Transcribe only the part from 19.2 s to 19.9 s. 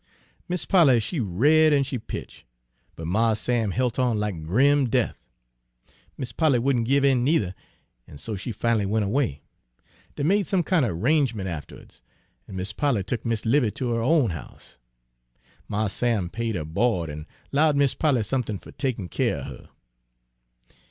er her."